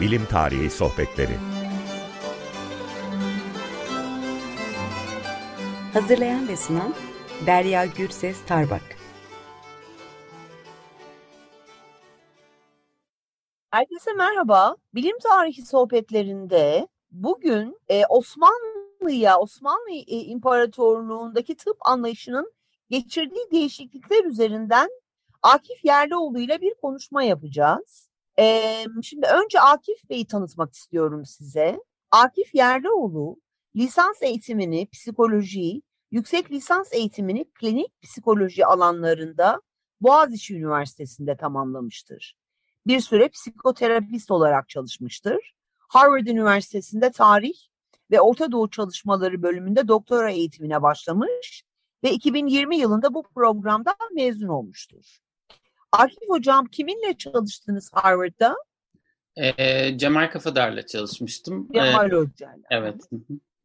[0.00, 1.36] Bilim Tarihi Sohbetleri
[5.92, 6.94] Hazırlayan ve sunan
[7.46, 8.82] Derya Gürses Tarbak
[13.70, 14.76] Herkese merhaba.
[14.94, 22.52] Bilim tarihi sohbetlerinde bugün e, Osmanlı'ya, Osmanlı e, İmparatorluğu'ndaki tıp anlayışının
[22.90, 24.88] geçirdiği değişiklikler üzerinden
[25.42, 28.09] Akif Yerlioğlu ile bir konuşma yapacağız.
[29.02, 31.80] Şimdi önce Akif Bey'i tanıtmak istiyorum size.
[32.10, 33.36] Akif Yerlioğlu
[33.76, 39.60] lisans eğitimini psikoloji, yüksek lisans eğitimini klinik psikoloji alanlarında
[40.00, 42.36] Boğaziçi Üniversitesi'nde tamamlamıştır.
[42.86, 45.54] Bir süre psikoterapist olarak çalışmıştır.
[45.78, 47.54] Harvard Üniversitesi'nde tarih
[48.10, 51.64] ve Orta Doğu çalışmaları bölümünde doktora eğitimine başlamış
[52.04, 55.18] ve 2020 yılında bu programdan mezun olmuştur.
[55.92, 58.56] Akif Hocam kiminle çalıştınız Harvard'da?
[59.36, 61.68] E, Cemal Kafadar'la çalışmıştım.
[61.74, 62.62] Cemal e, Hoca'yla.
[62.70, 63.10] Evet.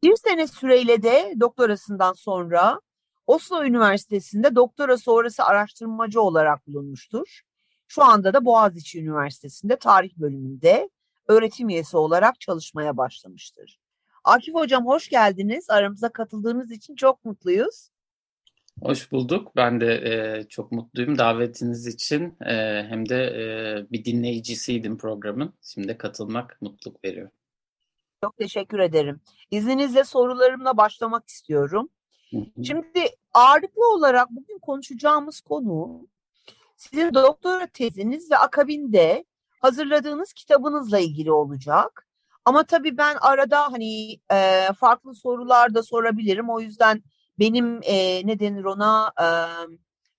[0.02, 2.80] Bir sene süreyle de doktorasından sonra
[3.26, 7.40] Oslo Üniversitesi'nde doktora sonrası araştırmacı olarak bulunmuştur.
[7.88, 10.90] Şu anda da Boğaziçi Üniversitesi'nde tarih bölümünde
[11.28, 13.78] öğretim üyesi olarak çalışmaya başlamıştır.
[14.24, 15.70] Akif Hocam hoş geldiniz.
[15.70, 17.90] Aramıza katıldığınız için çok mutluyuz.
[18.82, 19.56] Hoş bulduk.
[19.56, 22.36] Ben de e, çok mutluyum davetiniz için.
[22.46, 22.54] E,
[22.88, 23.42] hem de e,
[23.92, 25.54] bir dinleyicisiydim programın.
[25.62, 27.30] Şimdi katılmak mutluluk veriyor.
[28.24, 29.20] Çok teşekkür ederim.
[29.50, 31.88] İzninizle sorularımla başlamak istiyorum.
[32.64, 36.08] Şimdi ağırlıklı olarak bugün konuşacağımız konu
[36.76, 39.24] sizin doktora teziniz ve akabinde
[39.60, 42.08] hazırladığınız kitabınızla ilgili olacak.
[42.44, 46.50] Ama tabii ben arada hani e, farklı sorular da sorabilirim.
[46.50, 47.02] O yüzden
[47.38, 49.26] benim e, ne denir ona e,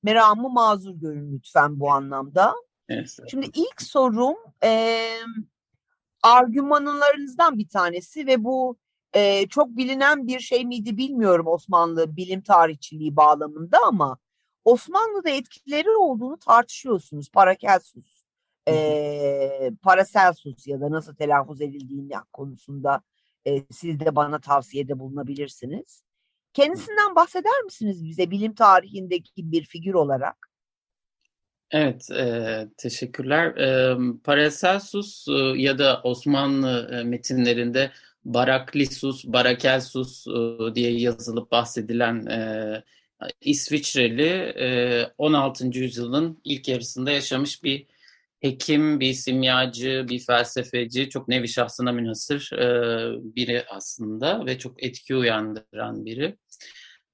[0.03, 2.55] meramı mazur görün lütfen bu anlamda.
[2.89, 3.17] Evet.
[3.31, 5.01] Şimdi ilk sorum e,
[6.23, 8.77] argümanlarınızdan bir tanesi ve bu
[9.13, 14.17] e, çok bilinen bir şey miydi bilmiyorum Osmanlı bilim tarihçiliği bağlamında ama
[14.65, 17.29] Osmanlı'da etkileri olduğunu tartışıyorsunuz.
[17.29, 18.23] Paracelsus,
[18.67, 23.01] e, Paracelsus ya da nasıl telaffuz edildiğini konusunda
[23.45, 26.03] e, siz de bana tavsiyede bulunabilirsiniz.
[26.57, 30.49] Kendisinden bahseder misiniz bize bilim tarihindeki bir figür olarak?
[31.71, 33.45] Evet, e, teşekkürler.
[33.57, 35.31] E, Paracelsus e,
[35.61, 37.91] ya da Osmanlı e, metinlerinde
[38.25, 42.83] Baraklisus, Barakelsus e, diye yazılıp bahsedilen e,
[43.41, 44.29] İsviçreli
[44.59, 45.65] e, 16.
[45.79, 47.85] yüzyılın ilk yarısında yaşamış bir
[48.41, 52.65] hekim, bir simyacı, bir felsefeci, çok nevi şahsına münhasır e,
[53.35, 56.37] biri aslında ve çok etki uyandıran biri.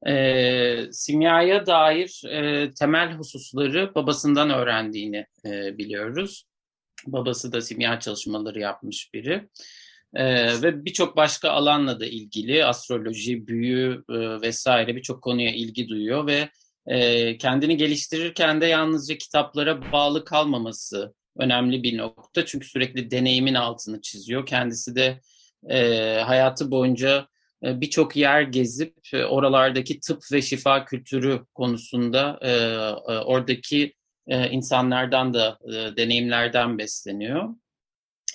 [0.07, 6.45] E, simyaya dair e, temel hususları babasından öğrendiğini e, biliyoruz.
[7.07, 9.49] Babası da simya çalışmaları yapmış biri.
[10.15, 16.27] Ee, ve birçok başka alanla da ilgili astroloji, büyü e, vesaire birçok konuya ilgi duyuyor
[16.27, 16.49] ve
[16.87, 22.45] e, kendini geliştirirken de yalnızca kitaplara bağlı kalmaması önemli bir nokta.
[22.45, 24.45] Çünkü sürekli deneyimin altını çiziyor.
[24.45, 25.21] Kendisi de
[25.69, 27.27] e, hayatı boyunca
[27.63, 33.93] e, birçok yer gezip e, oralardaki tıp ve şifa kültürü konusunda e, e, oradaki
[34.27, 37.49] e, insanlardan da e, deneyimlerden besleniyor.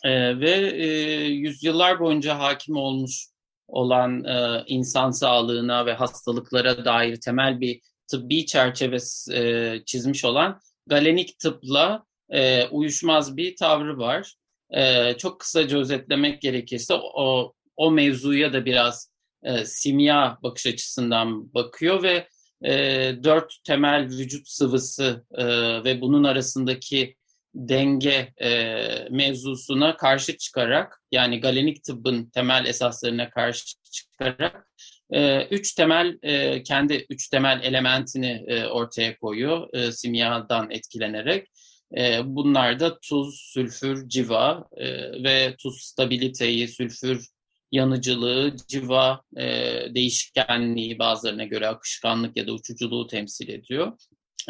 [0.05, 0.87] E, ve e,
[1.27, 3.29] yüzyıllar boyunca hakim olmuş
[3.69, 8.99] olan e, insan sağlığına ve hastalıklara dair temel bir tıbbi çerçeve
[9.35, 14.35] e, çizmiş olan galenik tıpla e, uyuşmaz bir tavrı var.
[14.71, 19.11] E, çok kısaca özetlemek gerekirse o, o mevzuya da biraz
[19.43, 22.29] e, simya bakış açısından bakıyor ve
[22.65, 22.73] e,
[23.25, 25.45] dört temel vücut sıvısı e,
[25.85, 27.17] ve bunun arasındaki
[27.55, 28.51] denge e,
[29.11, 34.69] mevzusuna karşı çıkarak yani galenik tıbbın temel esaslarına karşı çıkarak
[35.11, 41.49] e, üç temel e, kendi üç temel elementini e, ortaya koyuyor e, simyadan etkilenerek.
[41.97, 44.87] E, bunlar da tuz, sülfür, civa e,
[45.25, 47.27] ve tuz stabiliteyi, sülfür
[47.73, 49.45] yanıcılığı, civa e,
[49.95, 53.93] değişkenliği bazılarına göre akışkanlık ya da uçuculuğu temsil ediyor.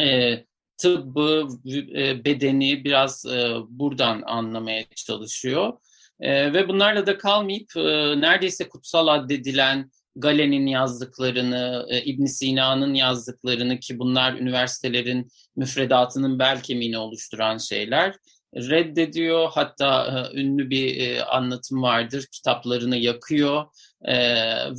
[0.01, 0.39] E,
[0.79, 1.49] tıbbı,
[1.95, 5.73] e, bedeni biraz e, buradan anlamaya çalışıyor.
[6.21, 7.81] E, ve bunlarla da kalmayıp e,
[8.21, 16.99] neredeyse kutsal addedilen Galen'in yazdıklarını, e, ibn Sina'nın yazdıklarını ki bunlar üniversitelerin müfredatının bel kemiğini
[16.99, 18.15] oluşturan şeyler
[18.57, 19.49] reddediyor.
[19.53, 22.27] Hatta e, ünlü bir e, anlatım vardır.
[22.33, 23.65] Kitaplarını yakıyor
[24.03, 24.17] e,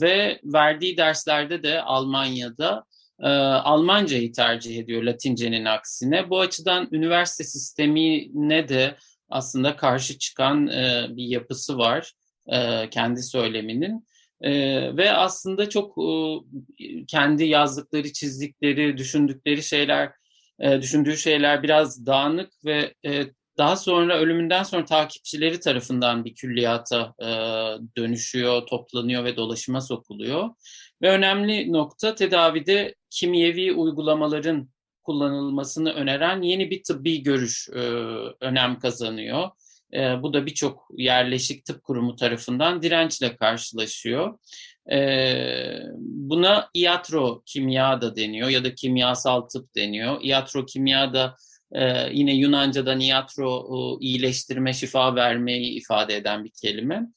[0.01, 2.83] ve verdiği derslerde de Almanya'da
[3.63, 6.30] Almancayı tercih ediyor Latincenin aksine.
[6.30, 8.97] Bu açıdan üniversite sistemine de
[9.30, 10.68] aslında karşı çıkan
[11.18, 12.13] bir yapısı var
[12.91, 14.07] kendi söyleminin.
[14.41, 14.51] E,
[14.97, 20.12] ve aslında çok e, kendi yazdıkları, çizdikleri, düşündükleri şeyler,
[20.59, 23.25] e, düşündüğü şeyler biraz dağınık ve e,
[23.57, 27.27] daha sonra ölümünden sonra takipçileri tarafından bir külliyata e,
[27.97, 30.50] dönüşüyor, toplanıyor ve dolaşıma sokuluyor.
[31.01, 34.69] Ve önemli nokta tedavide kimyevi uygulamaların
[35.03, 37.80] kullanılmasını öneren yeni bir tıbbi görüş e,
[38.41, 39.50] önem kazanıyor.
[39.94, 44.39] E, bu da birçok yerleşik tıp kurumu tarafından dirençle karşılaşıyor.
[44.91, 45.00] E,
[46.00, 50.21] buna iatro kimya da deniyor ya da kimyasal tıp deniyor.
[50.21, 51.36] Iatro kimya da
[51.71, 57.07] e, yine Yunanca'dan iatro e, iyileştirme, şifa vermeyi ifade eden bir kelime.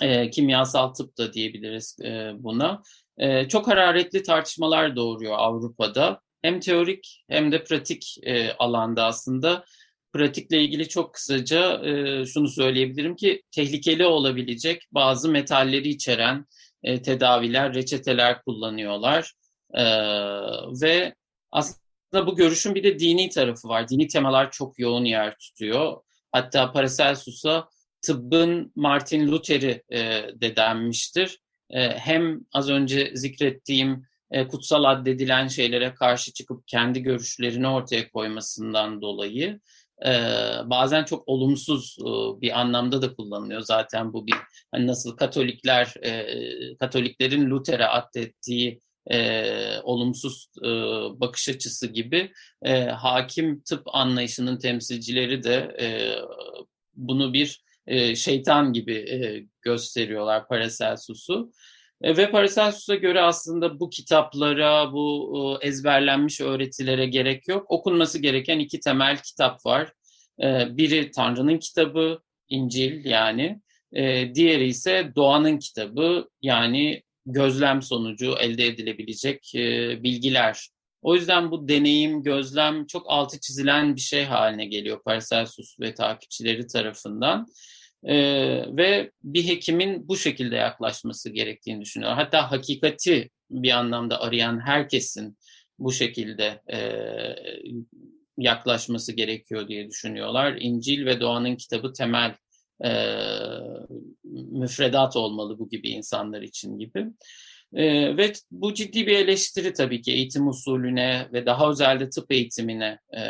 [0.00, 2.82] E, kimyasal tıp da diyebiliriz e, buna.
[3.18, 6.20] E, çok hararetli tartışmalar doğuruyor Avrupa'da.
[6.42, 9.64] Hem teorik hem de pratik e, alanda aslında
[10.12, 16.46] pratikle ilgili çok kısaca e, şunu söyleyebilirim ki tehlikeli olabilecek bazı metalleri içeren
[16.82, 19.32] e, tedaviler, reçeteler kullanıyorlar.
[19.74, 19.84] E,
[20.82, 21.14] ve
[21.52, 23.88] aslında bu görüşün bir de dini tarafı var.
[23.88, 25.96] Dini temalar çok yoğun yer tutuyor.
[26.32, 27.68] Hatta Paracelsus'a
[28.02, 30.00] tıbbın Martin Luther'i e,
[30.40, 31.38] de denmiştir.
[31.70, 39.02] E, hem az önce zikrettiğim e, kutsal addedilen şeylere karşı çıkıp kendi görüşlerini ortaya koymasından
[39.02, 39.60] dolayı
[40.06, 40.10] e,
[40.64, 42.04] bazen çok olumsuz e,
[42.40, 43.60] bir anlamda da kullanılıyor.
[43.60, 44.34] Zaten bu bir
[44.72, 46.26] hani nasıl Katolikler e,
[46.76, 48.80] Katoliklerin Luther'e addettiği
[49.10, 50.68] e, olumsuz e,
[51.20, 55.86] bakış açısı gibi e, hakim tıp anlayışının temsilcileri de e,
[56.94, 61.52] bunu bir e, şeytan gibi e, gösteriyorlar Paracelsus'u.
[62.02, 67.70] E, ve Paracelsus'a göre aslında bu kitaplara, bu e, ezberlenmiş öğretilere gerek yok.
[67.70, 69.92] Okunması gereken iki temel kitap var.
[70.42, 73.60] E, biri Tanrı'nın kitabı, İncil yani.
[74.34, 79.50] Diğeri ise doğanın kitabı yani gözlem sonucu elde edilebilecek
[80.02, 80.68] bilgiler.
[81.02, 86.66] O yüzden bu deneyim, gözlem çok altı çizilen bir şey haline geliyor Paracelsus ve takipçileri
[86.66, 87.46] tarafından.
[88.04, 88.16] E,
[88.76, 92.12] ve bir hekimin bu şekilde yaklaşması gerektiğini düşünüyor.
[92.12, 95.38] Hatta hakikati bir anlamda arayan herkesin
[95.78, 96.78] bu şekilde e,
[98.38, 100.56] yaklaşması gerekiyor diye düşünüyorlar.
[100.60, 102.34] İncil ve Doğan'ın kitabı temel
[102.84, 102.90] e,
[104.32, 107.06] müfredat olmalı bu gibi insanlar için gibi.
[107.74, 112.98] E, ve bu ciddi bir eleştiri tabii ki eğitim usulüne ve daha özelde tıp eğitimine
[113.16, 113.22] e,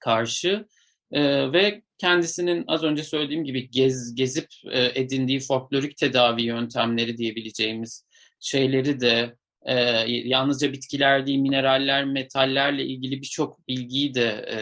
[0.00, 0.66] karşı.
[1.12, 8.06] E, ve kendisinin az önce söylediğim gibi gez, gezip e, edindiği folklorik tedavi yöntemleri diyebileceğimiz
[8.40, 9.74] şeyleri de e,
[10.08, 14.56] yalnızca bitkiler değil mineraller, metallerle ilgili birçok bilgiyi de e,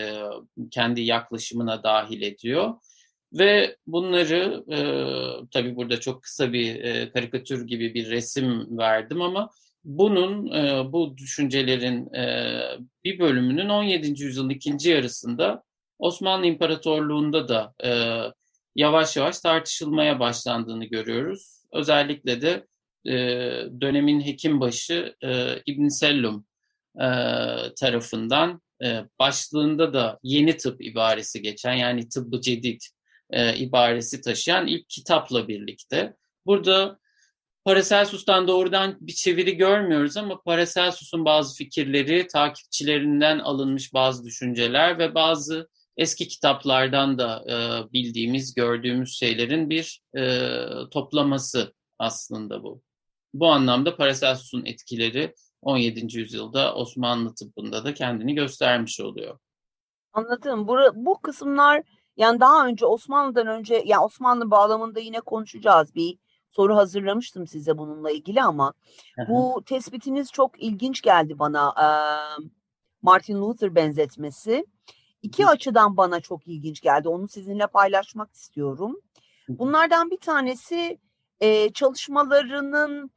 [0.71, 2.75] kendi yaklaşımına dahil ediyor.
[3.33, 4.79] Ve bunları e,
[5.51, 9.51] tabii burada çok kısa bir e, karikatür gibi bir resim verdim ama
[9.85, 12.61] bunun, e, bu düşüncelerin e,
[13.05, 14.23] bir bölümünün 17.
[14.23, 15.63] yüzyılın ikinci yarısında
[15.99, 17.91] Osmanlı İmparatorluğu'nda da e,
[18.77, 21.65] yavaş yavaş tartışılmaya başlandığını görüyoruz.
[21.73, 22.67] Özellikle de
[23.07, 23.15] e,
[23.81, 26.47] dönemin hekimbaşı e, İbn Sellum
[26.97, 27.07] e,
[27.81, 32.81] tarafından e, başlığında da yeni tıp ibaresi geçen yani tıbbı cedid
[33.31, 36.17] e, ibaresi taşıyan ilk kitapla birlikte.
[36.47, 36.99] Burada
[37.65, 45.69] Paracelsus'tan doğrudan bir çeviri görmüyoruz ama Paracelsus'un bazı fikirleri, takipçilerinden alınmış bazı düşünceler ve bazı
[45.97, 50.49] eski kitaplardan da e, bildiğimiz, gördüğümüz şeylerin bir e,
[50.91, 52.83] toplaması aslında bu.
[53.35, 56.19] Bu anlamda Paracelsus'un etkileri 17.
[56.19, 59.39] yüzyılda Osmanlı tıbbında da kendini göstermiş oluyor.
[60.13, 60.69] Anladım.
[60.69, 61.83] Bu, bu kısımlar
[62.17, 65.95] yani daha önce Osmanlı'dan önce yani Osmanlı bağlamında yine konuşacağız.
[65.95, 66.19] Bir
[66.51, 68.73] soru hazırlamıştım size bununla ilgili ama
[69.29, 71.75] bu tespitiniz çok ilginç geldi bana.
[73.03, 74.67] Martin Luther benzetmesi
[75.25, 77.09] iki açıdan bana çok ilginç geldi.
[77.09, 79.01] Onu sizinle paylaşmak istiyorum.
[79.49, 80.99] Bunlardan bir tanesi
[81.41, 83.11] e, çalışmalarının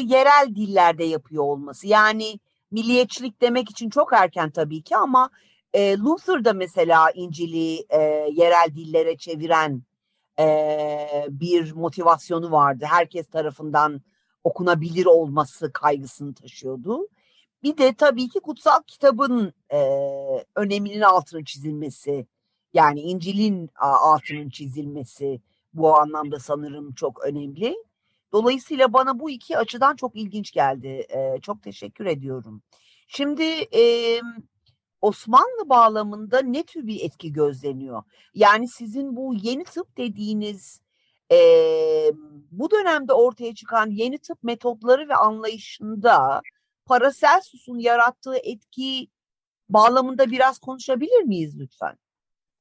[0.00, 1.86] yerel dillerde yapıyor olması.
[1.86, 5.30] Yani milliyetçilik demek için çok erken tabii ki ama
[5.72, 8.00] e, Luther da mesela İncil'i e,
[8.32, 9.82] yerel dillere çeviren
[10.38, 10.46] e,
[11.28, 12.84] bir motivasyonu vardı.
[12.88, 14.00] Herkes tarafından
[14.44, 17.08] okunabilir olması kaygısını taşıyordu.
[17.64, 19.78] Bir de tabii ki kutsal kitabın e,
[20.56, 22.26] öneminin altını çizilmesi,
[22.74, 25.40] yani İncil'in altının çizilmesi
[25.74, 27.76] bu anlamda sanırım çok önemli.
[28.32, 31.06] Dolayısıyla bana bu iki açıdan çok ilginç geldi.
[31.08, 32.62] E, çok teşekkür ediyorum.
[33.08, 33.42] Şimdi
[33.76, 34.20] e,
[35.00, 38.02] Osmanlı bağlamında ne tür bir etki gözleniyor?
[38.34, 40.80] Yani sizin bu yeni tıp dediğiniz
[41.32, 41.36] e,
[42.50, 46.42] bu dönemde ortaya çıkan yeni tıp metotları ve anlayışında
[46.86, 49.08] Paracelsus'un yarattığı etki
[49.68, 51.96] bağlamında biraz konuşabilir miyiz lütfen?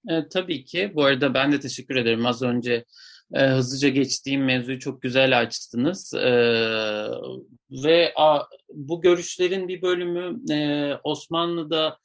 [0.10, 0.92] E, tabii ki.
[0.96, 2.26] Bu arada ben de teşekkür ederim.
[2.26, 2.86] Az önce
[3.34, 6.14] e, hızlıca geçtiğim mevzuyu çok güzel açtınız.
[6.14, 6.32] E,
[7.72, 8.40] ve a,
[8.74, 11.98] bu görüşlerin bir bölümü e, Osmanlı'da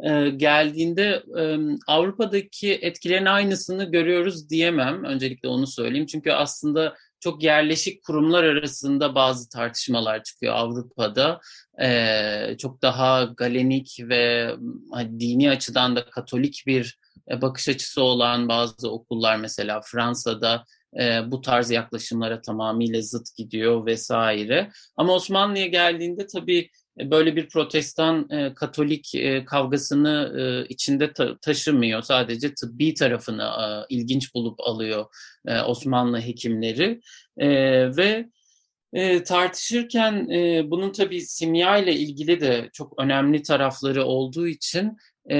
[0.00, 5.04] e, geldiğinde e, Avrupa'daki etkilerin aynısını görüyoruz diyemem.
[5.04, 6.06] Öncelikle onu söyleyeyim.
[6.06, 11.40] Çünkü aslında çok yerleşik kurumlar arasında bazı tartışmalar çıkıyor Avrupa'da.
[11.82, 14.54] E, çok daha galenik ve
[14.92, 16.98] hani, dini açıdan da katolik bir
[17.30, 20.64] e, bakış açısı olan bazı okullar mesela Fransa'da
[21.00, 24.70] e, bu tarz yaklaşımlara tamamıyla zıt gidiyor vesaire.
[24.96, 26.70] Ama Osmanlı'ya geldiğinde tabii
[27.04, 32.02] böyle bir protestan e, katolik e, kavgasını e, içinde ta- taşımıyor.
[32.02, 35.06] Sadece tıbbi tarafını e, ilginç bulup alıyor
[35.46, 37.00] e, Osmanlı hekimleri
[37.38, 37.48] e,
[37.96, 38.26] ve
[38.92, 44.96] e, tartışırken e, bunun tabii simya ile ilgili de çok önemli tarafları olduğu için
[45.30, 45.36] e,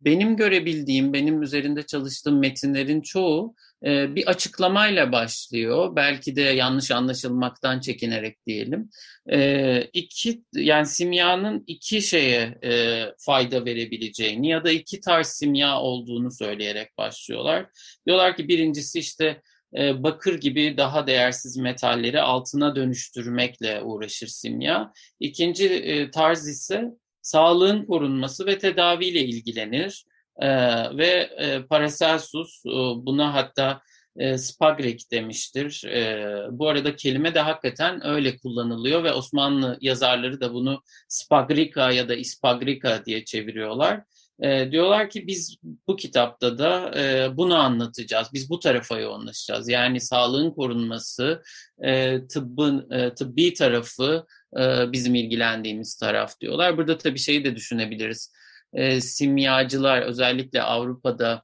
[0.00, 3.54] benim görebildiğim, benim üzerinde çalıştığım metinlerin çoğu
[3.86, 5.96] e, bir açıklamayla başlıyor.
[5.96, 8.90] Belki de yanlış anlaşılmaktan çekinerek diyelim.
[9.32, 16.30] E, iki, yani simyanın iki şeye e, fayda verebileceğini ya da iki tarz simya olduğunu
[16.30, 17.66] söyleyerek başlıyorlar.
[18.06, 19.42] Diyorlar ki birincisi işte
[19.78, 24.92] e, bakır gibi daha değersiz metalleri altına dönüştürmekle uğraşır simya.
[25.20, 26.84] İkinci e, tarz ise
[27.22, 30.04] sağlığın korunması ve tedaviyle ilgilenir.
[30.38, 30.48] E,
[30.96, 32.70] ve e, Paracelsus e,
[33.06, 33.80] buna hatta
[34.16, 35.84] e, spagrek demiştir.
[35.84, 42.08] E, bu arada kelime de hakikaten öyle kullanılıyor ve Osmanlı yazarları da bunu spagrika ya
[42.08, 44.02] da ispagrika diye çeviriyorlar.
[44.42, 45.56] E, diyorlar ki biz
[45.88, 48.28] bu kitapta da e, bunu anlatacağız.
[48.32, 49.68] Biz bu tarafa yoğunlaşacağız.
[49.68, 51.42] Yani sağlığın korunması,
[51.82, 54.26] e, tıbbın e, tıbbi tarafı
[54.60, 56.76] e, bizim ilgilendiğimiz taraf diyorlar.
[56.76, 58.32] Burada tabii şeyi de düşünebiliriz.
[58.74, 61.42] E, simyacılar özellikle Avrupa'da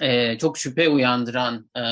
[0.00, 1.82] e, çok şüphe uyandıran e,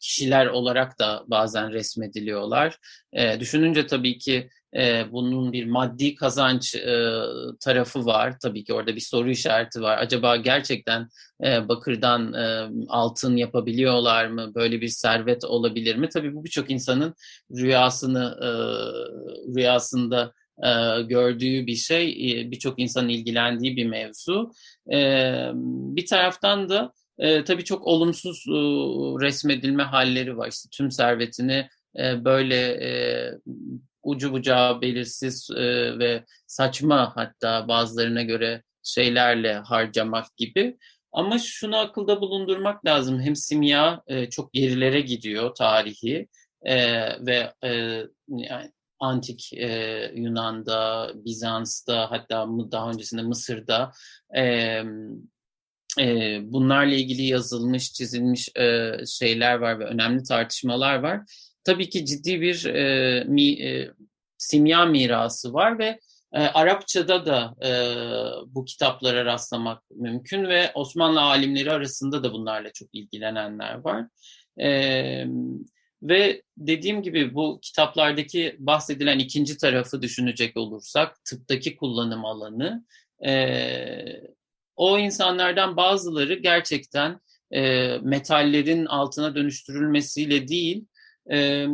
[0.00, 2.78] kişiler olarak da bazen resmediliyorlar.
[3.12, 7.10] E, düşününce tabii ki e, bunun bir maddi kazanç e,
[7.60, 8.36] tarafı var.
[8.42, 9.98] Tabii ki orada bir soru işareti var.
[9.98, 11.08] Acaba gerçekten
[11.44, 14.52] e, bakırdan e, altın yapabiliyorlar mı?
[14.54, 16.08] Böyle bir servet olabilir mi?
[16.08, 17.14] Tabii bu birçok insanın
[17.56, 18.48] rüyasını e,
[19.56, 22.10] rüyasında e, gördüğü bir şey.
[22.10, 24.52] E, birçok insanın ilgilendiği bir mevzu.
[24.92, 24.96] E,
[25.96, 28.52] bir taraftan da e, tabii çok olumsuz e,
[29.26, 30.48] resmedilme halleri var.
[30.48, 31.68] İşte tüm servetini
[31.98, 32.90] e, böyle e,
[34.02, 40.78] ucu bucağı belirsiz e, ve saçma hatta bazılarına göre şeylerle harcamak gibi.
[41.12, 43.20] Ama şunu akılda bulundurmak lazım.
[43.20, 46.28] Hem simya e, çok gerilere gidiyor tarihi
[46.62, 46.76] e,
[47.26, 48.72] ve e, yani
[49.04, 53.92] antik e, Yunan'da, Bizans'ta hatta daha öncesinde Mısır'da
[54.36, 54.42] e,
[56.00, 61.20] e, bunlarla ilgili yazılmış, çizilmiş e, şeyler var ve önemli tartışmalar var
[61.64, 63.90] tabii ki ciddi bir e, mi, e,
[64.38, 66.00] simya mirası var ve
[66.32, 67.70] e, Arapçada da e,
[68.46, 74.06] bu kitaplara rastlamak mümkün ve Osmanlı alimleri arasında da bunlarla çok ilgilenenler var.
[74.60, 75.26] E,
[76.04, 82.84] ve dediğim gibi bu kitaplardaki bahsedilen ikinci tarafı düşünecek olursak tıptaki kullanım alanı
[83.26, 83.34] e,
[84.76, 87.20] o insanlardan bazıları gerçekten
[87.50, 90.86] e, metallerin altına dönüştürülmesiyle değil
[91.32, 91.66] e,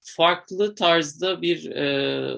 [0.00, 2.36] farklı tarzda bir e,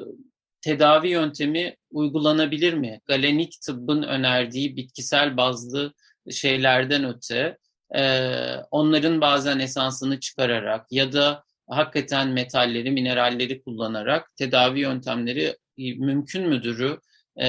[0.61, 3.01] tedavi yöntemi uygulanabilir mi?
[3.07, 5.93] Galenik tıbbın önerdiği bitkisel bazlı
[6.31, 7.59] şeylerden öte
[7.95, 8.31] e,
[8.71, 16.99] onların bazen esansını çıkararak ya da hakikaten metalleri, mineralleri kullanarak tedavi yöntemleri mümkün müdürü
[17.37, 17.49] e,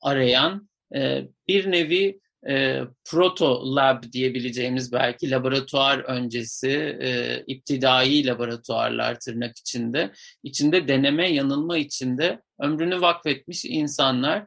[0.00, 9.58] arayan e, bir nevi e, proto lab diyebileceğimiz belki laboratuvar öncesi e, iptidai laboratuvarlar tırnak
[9.58, 10.12] içinde
[10.42, 14.46] içinde deneme yanılma içinde ömrünü vakfetmiş insanlar.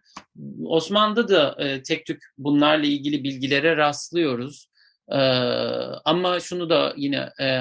[0.65, 4.71] Osmanlı'da da e, tek tük bunlarla ilgili bilgilere rastlıyoruz.
[5.12, 5.20] E,
[6.06, 7.60] ama şunu da yine e,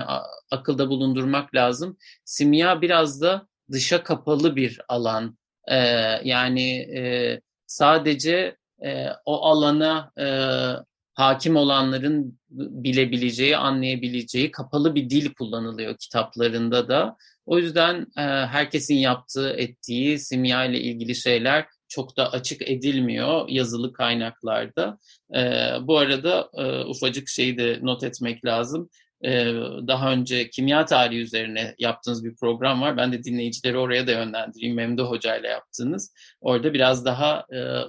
[0.51, 1.97] akılda bulundurmak lazım.
[2.25, 5.39] Simya biraz da dışa kapalı bir alan.
[5.69, 5.77] E,
[6.25, 10.27] yani e, sadece e, o alana e,
[11.15, 17.17] hakim olanların bilebileceği, anlayabileceği kapalı bir dil kullanılıyor kitaplarında da.
[17.47, 23.93] O yüzden e, herkesin yaptığı, ettiği simya ile ilgili şeyler çok da açık edilmiyor yazılı
[23.93, 24.99] kaynaklarda.
[25.87, 26.51] bu arada
[26.89, 28.91] ufacık şeyi de not etmek lazım.
[29.87, 32.97] daha önce kimya tarihi üzerine yaptığınız bir program var.
[32.97, 34.77] Ben de dinleyicileri oraya da yönlendireyim.
[34.77, 36.15] Memduh Hoca ile yaptığınız.
[36.41, 37.47] Orada biraz daha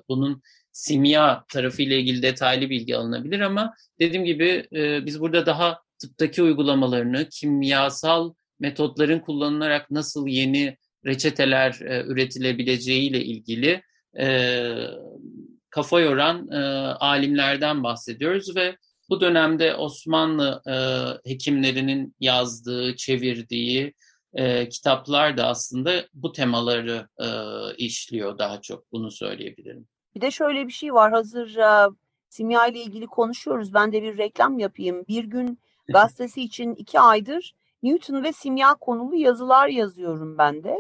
[0.10, 0.42] bunun
[0.72, 4.68] simya tarafıyla ilgili detaylı bilgi alınabilir ama dediğim gibi
[5.06, 13.82] biz burada daha tıptaki uygulamalarını, kimyasal metotların kullanılarak nasıl yeni reçeteler e, üretilebileceğiyle ilgili
[14.20, 14.60] e,
[15.70, 16.60] kafa yoran e,
[16.94, 18.78] alimlerden bahsediyoruz ve
[19.10, 20.76] bu dönemde Osmanlı e,
[21.30, 23.94] hekimlerinin yazdığı, çevirdiği
[24.34, 27.28] e, kitaplar da aslında bu temaları e,
[27.78, 29.88] işliyor daha çok bunu söyleyebilirim.
[30.16, 31.90] Bir de şöyle bir şey var hazır e,
[32.30, 33.74] simya ile ilgili konuşuyoruz.
[33.74, 35.06] Ben de bir reklam yapayım.
[35.08, 40.78] Bir gün gazetesi için iki aydır Newton ve simya konulu yazılar yazıyorum ben de.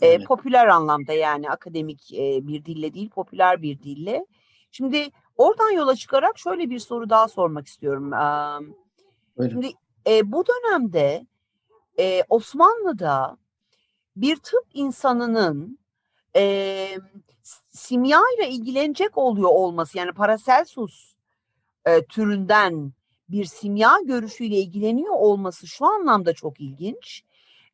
[0.00, 4.26] E, popüler anlamda yani akademik e, bir dille değil, popüler bir dille.
[4.70, 8.12] Şimdi oradan yola çıkarak şöyle bir soru daha sormak istiyorum.
[8.12, 9.72] E, şimdi
[10.06, 11.26] e, bu dönemde
[11.98, 13.36] e, Osmanlı'da
[14.16, 15.78] bir tıp insanının
[16.36, 16.88] e,
[17.72, 21.12] simya ile ilgilenecek oluyor olması yani Paracelsus
[21.86, 22.92] e, türünden
[23.28, 27.24] bir simya görüşüyle ilgileniyor olması şu anlamda çok ilginç.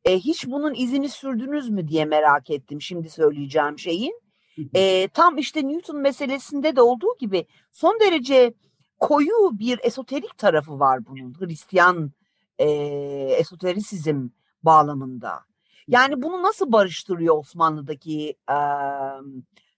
[0.04, 4.20] E, hiç bunun izini sürdünüz mü diye merak ettim şimdi söyleyeceğim şeyin.
[4.74, 8.54] E, tam işte Newton meselesinde de olduğu gibi son derece
[8.98, 12.12] koyu bir esoterik tarafı var bunun Hristiyan
[12.58, 12.66] e,
[13.38, 14.28] esoterisizm
[14.62, 15.40] bağlamında.
[15.88, 18.58] Yani bunu nasıl barıştırıyor Osmanlı'daki e,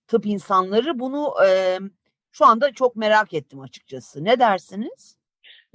[0.07, 1.79] tıp insanları bunu e,
[2.33, 4.25] şu anda çok merak ettim açıkçası.
[4.25, 5.17] Ne dersiniz?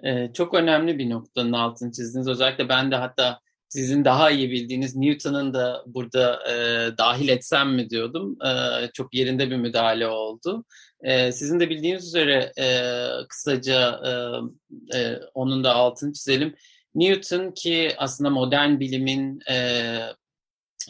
[0.03, 2.27] Ee, çok önemli bir noktanın altını çizdiniz.
[2.27, 3.39] Özellikle ben de hatta
[3.75, 6.53] sizin daha iyi bildiğiniz Newton'un da burada e,
[6.97, 8.37] dahil etsem mi diyordum.
[8.45, 8.51] E,
[8.93, 10.65] çok yerinde bir müdahale oldu.
[11.01, 12.67] E, sizin de bildiğiniz üzere e,
[13.29, 14.11] kısaca e,
[14.97, 16.55] e, onun da altını çizelim.
[16.95, 19.97] Newton ki aslında modern bilimin e,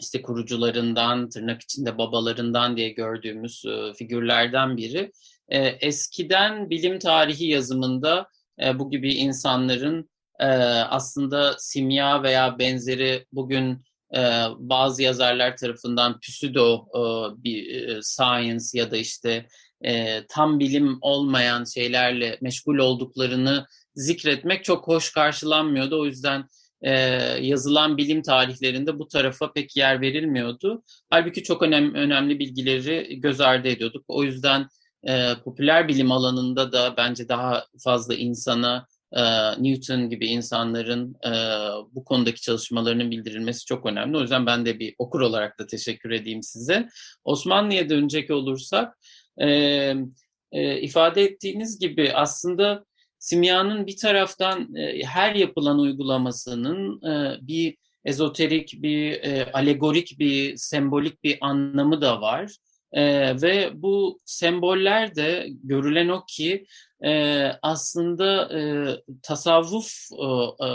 [0.00, 5.12] işte kurucularından, tırnak içinde babalarından diye gördüğümüz e, figürlerden biri.
[5.48, 8.28] E, eskiden bilim tarihi yazımında
[8.62, 10.46] e, bu gibi insanların e,
[10.90, 13.84] aslında simya veya benzeri bugün
[14.16, 14.20] e,
[14.58, 17.00] bazı yazarlar tarafından pseudo e,
[17.44, 19.46] bir e, science ya da işte
[19.84, 26.00] e, tam bilim olmayan şeylerle meşgul olduklarını zikretmek çok hoş karşılanmıyordu.
[26.00, 26.44] O yüzden
[26.82, 26.92] e,
[27.40, 30.82] yazılan bilim tarihlerinde bu tarafa pek yer verilmiyordu.
[31.10, 34.04] Halbuki çok önem, önemli bilgileri göz ardı ediyorduk.
[34.08, 34.68] O yüzden
[35.08, 39.22] e, popüler bilim alanında da bence daha fazla insana e,
[39.62, 41.32] Newton gibi insanların e,
[41.94, 44.16] bu konudaki çalışmalarının bildirilmesi çok önemli.
[44.16, 46.88] O yüzden ben de bir okur olarak da teşekkür edeyim size.
[47.24, 48.98] Osmanlı'ya dönecek olursak
[49.40, 49.48] e,
[50.52, 52.84] e, ifade ettiğiniz gibi aslında
[53.18, 61.24] simyanın bir taraftan e, her yapılan uygulamasının e, bir ezoterik, bir e, alegorik, bir sembolik
[61.24, 62.56] bir anlamı da var.
[62.92, 63.02] E,
[63.42, 66.66] ve bu semboller de görülen o ki
[67.04, 68.60] e, aslında e,
[69.22, 70.24] tasavvuf e,
[70.66, 70.68] e,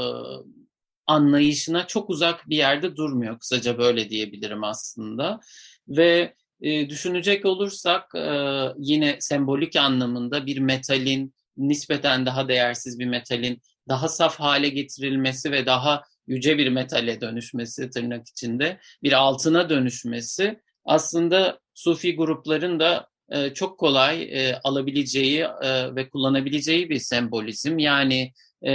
[1.07, 3.39] anlayışına çok uzak bir yerde durmuyor.
[3.39, 5.39] Kısaca böyle diyebilirim aslında.
[5.87, 13.61] Ve e, düşünecek olursak e, yine sembolik anlamında bir metalin nispeten daha değersiz bir metalin
[13.87, 20.59] daha saf hale getirilmesi ve daha yüce bir metale dönüşmesi tırnak içinde bir altına dönüşmesi
[20.85, 27.79] aslında Sufi grupların da e, çok kolay e, alabileceği e, ve kullanabileceği bir sembolizm.
[27.79, 28.33] Yani
[28.67, 28.73] e,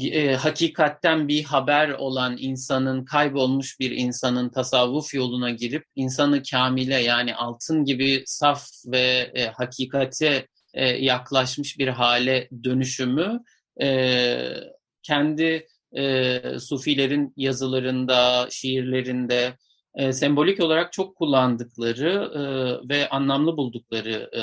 [0.00, 7.34] e, hakikatten bir haber olan insanın, kaybolmuş bir insanın tasavvuf yoluna girip insanı kamile yani
[7.34, 13.40] altın gibi saf ve e, hakikate e, yaklaşmış bir hale dönüşümü
[13.82, 14.38] e,
[15.02, 15.66] kendi
[15.96, 19.52] e, Sufilerin yazılarında, şiirlerinde,
[19.94, 22.42] e, sembolik olarak çok kullandıkları e,
[22.88, 24.42] ve anlamlı buldukları e,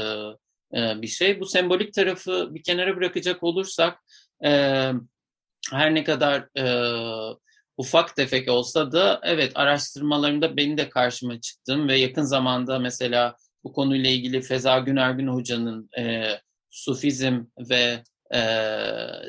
[0.80, 1.40] e, bir şey.
[1.40, 4.00] Bu sembolik tarafı bir kenara bırakacak olursak
[4.46, 4.50] e,
[5.72, 6.66] her ne kadar e,
[7.78, 13.74] ufak tefek olsa da evet araştırmalarımda benim de karşıma çıktım ve yakın zamanda mesela bu
[13.74, 16.24] konuyla ilgili Feza Günergün Hoca'nın e,
[16.70, 18.04] Sufizm ve
[18.36, 18.42] e,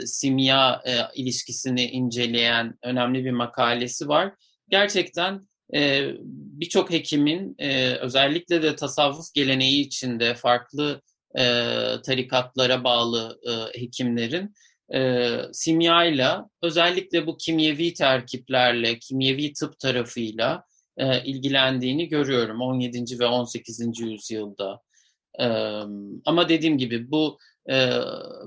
[0.06, 4.34] simya e, ilişkisini inceleyen önemli bir makalesi var.
[4.68, 6.10] Gerçekten e,
[6.60, 11.02] birçok hekimin e, özellikle de tasavvuf geleneği içinde farklı
[11.38, 11.44] e,
[12.04, 14.54] tarikatlara bağlı e, hekimlerin
[14.94, 20.64] e, simyayla özellikle bu kimyevi terkiplerle, kimyevi tıp tarafıyla
[20.96, 23.18] e, ilgilendiğini görüyorum 17.
[23.18, 24.00] ve 18.
[24.00, 24.80] yüzyılda.
[25.40, 25.46] E,
[26.24, 27.38] ama dediğim gibi bu
[27.70, 27.90] e,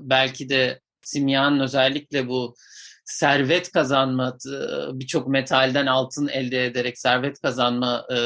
[0.00, 2.54] belki de simyanın özellikle bu
[3.06, 4.38] servet kazanma,
[4.92, 8.18] birçok metalden altın elde ederek servet kazanma e,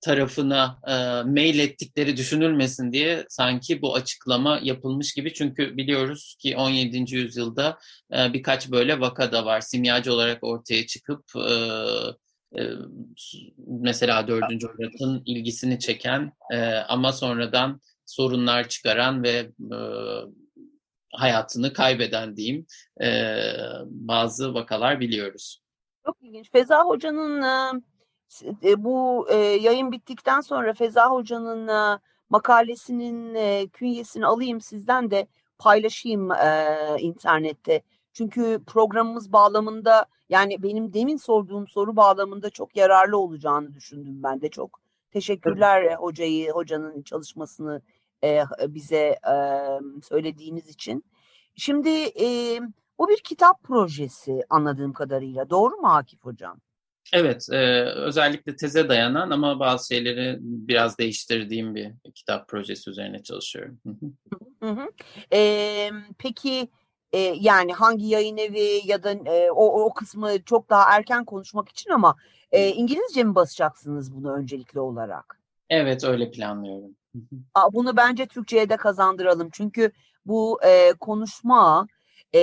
[0.00, 0.94] tarafına e,
[1.30, 5.32] mail ettikleri düşünülmesin diye sanki bu açıklama yapılmış gibi.
[5.32, 7.14] Çünkü biliyoruz ki 17.
[7.14, 7.78] yüzyılda
[8.12, 9.60] e, birkaç böyle vaka da var.
[9.60, 11.54] Simyacı olarak ortaya çıkıp e,
[12.60, 12.62] e,
[13.66, 14.42] mesela 4.
[14.42, 19.78] Murat'ın ilgisini çeken e, ama sonradan sorunlar çıkaran ve e,
[21.16, 22.66] hayatını kaybeden diyeyim
[23.00, 23.32] e,
[23.84, 25.62] bazı vakalar biliyoruz.
[26.06, 26.50] Çok ilginç.
[26.52, 27.42] Feza Hoca'nın
[28.62, 31.98] e, bu e, yayın bittikten sonra Feza Hoca'nın e,
[32.30, 35.26] makalesinin e, künyesini alayım sizden de
[35.58, 37.82] paylaşayım e, internette.
[38.12, 44.48] Çünkü programımız bağlamında yani benim demin sorduğum soru bağlamında çok yararlı olacağını düşündüm ben de.
[44.48, 45.96] Çok teşekkürler evet.
[45.96, 47.82] hocayı, hocanın çalışmasını
[48.24, 49.34] e, bize e,
[50.02, 51.04] söylediğiniz için.
[51.56, 51.88] Şimdi
[52.20, 52.58] e,
[52.98, 55.50] bu bir kitap projesi anladığım kadarıyla.
[55.50, 56.60] Doğru mu Akif Hocam?
[57.12, 63.80] Evet, e, özellikle teze dayanan ama bazı şeyleri biraz değiştirdiğim bir kitap projesi üzerine çalışıyorum.
[64.62, 64.90] Hı hı.
[65.32, 66.68] E, peki
[67.12, 71.68] e, yani hangi yayın evi ya da e, o, o kısmı çok daha erken konuşmak
[71.68, 72.16] için ama
[72.52, 75.40] e, İngilizce mi basacaksınız bunu öncelikli olarak?
[75.70, 76.96] Evet, öyle planlıyorum.
[77.72, 79.48] Bunu bence Türkçe'ye de kazandıralım.
[79.52, 79.92] Çünkü
[80.26, 81.86] bu e, konuşma
[82.32, 82.40] e,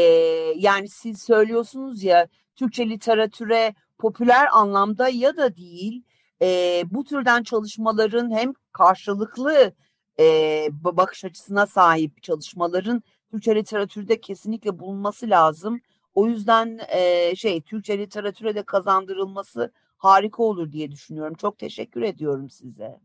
[0.55, 6.03] yani siz söylüyorsunuz ya Türkçe literatüre popüler anlamda ya da değil
[6.41, 9.73] e, bu türden çalışmaların hem karşılıklı
[10.19, 15.81] e, bakış açısına sahip çalışmaların Türkçe literatürde kesinlikle bulunması lazım.
[16.13, 21.33] O yüzden e, şey Türkçe literatüre de kazandırılması harika olur diye düşünüyorum.
[21.33, 22.99] Çok teşekkür ediyorum size.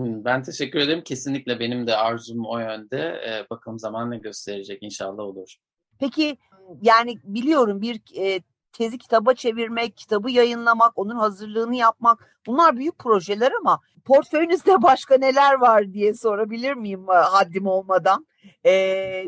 [0.00, 1.02] Ben teşekkür ederim.
[1.04, 2.98] Kesinlikle benim de arzum o yönde.
[2.98, 5.56] Ee, bakalım zaman ne gösterecek inşallah olur.
[5.98, 6.38] Peki
[6.82, 8.40] yani biliyorum bir e,
[8.72, 15.54] tezi kitaba çevirmek, kitabı yayınlamak, onun hazırlığını yapmak bunlar büyük projeler ama portföyünüzde başka neler
[15.54, 18.26] var diye sorabilir miyim haddim olmadan?
[18.64, 18.72] E,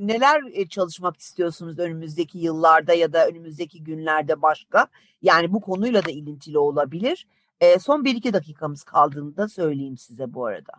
[0.00, 4.88] neler e, çalışmak istiyorsunuz önümüzdeki yıllarda ya da önümüzdeki günlerde başka?
[5.22, 7.26] Yani bu konuyla da ilintili olabilir.
[7.60, 10.72] E, son bir iki dakikamız kaldığında söyleyeyim size bu arada.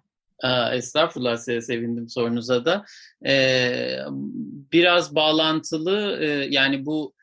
[0.74, 2.86] Estağfurullah size sevindim sorunuza da.
[3.26, 3.98] Ee,
[4.72, 6.18] biraz bağlantılı
[6.50, 7.14] yani bu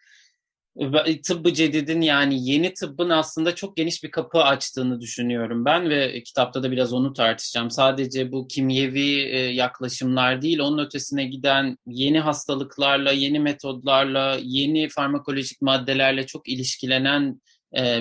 [1.26, 6.62] tıbbı cedidin yani yeni tıbbın aslında çok geniş bir kapı açtığını düşünüyorum ben ve kitapta
[6.62, 7.70] da biraz onu tartışacağım.
[7.70, 9.10] Sadece bu kimyevi
[9.54, 17.40] yaklaşımlar değil, onun ötesine giden yeni hastalıklarla, yeni metodlarla, yeni farmakolojik maddelerle çok ilişkilenen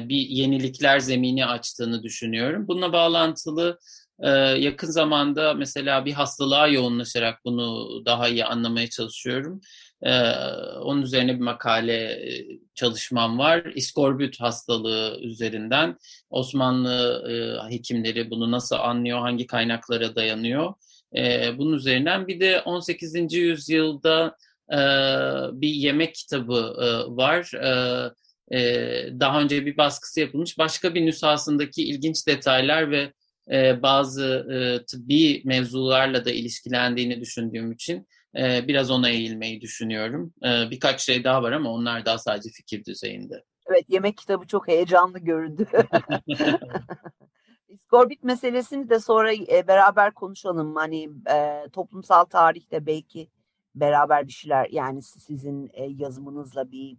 [0.10, 2.68] bir yenilikler zemini açtığını düşünüyorum.
[2.68, 3.80] Bununla bağlantılı
[4.58, 9.62] yakın zamanda mesela bir hastalığa yoğunlaşarak bunu daha iyi anlamaya çalışıyorum.
[10.82, 12.26] Onun üzerine bir makale
[12.76, 13.72] çalışmam var.
[13.76, 15.98] İskorbüt hastalığı üzerinden
[16.30, 17.24] Osmanlı
[17.70, 20.74] hekimleri bunu nasıl anlıyor, hangi kaynaklara dayanıyor.
[21.58, 23.34] Bunun üzerinden bir de 18.
[23.34, 24.38] yüzyılda
[25.54, 26.76] bir yemek kitabı
[27.08, 27.52] var.
[29.20, 30.58] Daha önce bir baskısı yapılmış.
[30.58, 33.14] Başka bir nüshasındaki ilginç detaylar ve
[33.82, 34.48] bazı
[34.88, 40.34] tıbbi mevzularla da ilişkilendiğini düşündüğüm için e, biraz ona eğilmeyi düşünüyorum.
[40.44, 43.44] E, birkaç şey daha var ama onlar daha sadece fikir düzeyinde.
[43.66, 45.68] Evet yemek kitabı çok heyecanlı göründü.
[47.68, 50.76] İskorbit meselesini de sonra e, beraber konuşalım.
[50.76, 53.30] Hani e, toplumsal tarihte belki
[53.76, 56.98] beraber bir şeyler yani sizin e, yazımınızla bir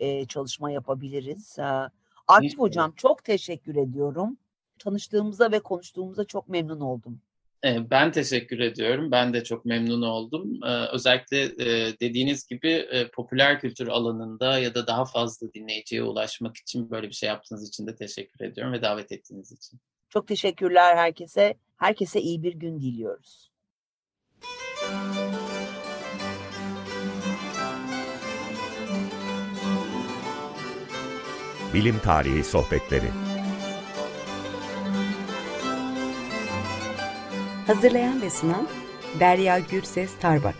[0.00, 1.58] e, çalışma yapabiliriz.
[1.58, 1.90] E,
[2.28, 4.36] Akif Hocam çok teşekkür ediyorum.
[4.78, 7.20] Tanıştığımıza ve konuştuğumuza çok memnun oldum.
[7.64, 9.10] Ben teşekkür ediyorum.
[9.10, 10.62] Ben de çok memnun oldum.
[10.92, 11.58] Özellikle
[12.00, 17.28] dediğiniz gibi popüler kültür alanında ya da daha fazla dinleyiciye ulaşmak için böyle bir şey
[17.28, 19.80] yaptığınız için de teşekkür ediyorum ve davet ettiğiniz için.
[20.08, 21.54] Çok teşekkürler herkese.
[21.76, 23.50] Herkese iyi bir gün diliyoruz.
[31.76, 33.10] Bilim Tarihi Sohbetleri.
[37.66, 38.68] Hazırlayan ve sunan
[39.20, 40.54] Derya Gürses Tarbak